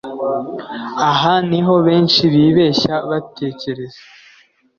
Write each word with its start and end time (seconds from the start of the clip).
Aha 1.09 1.33
ni 1.49 1.59
ho 1.65 1.73
benshi 1.87 2.21
bibeshya, 2.33 2.93
batekereza 3.09 4.01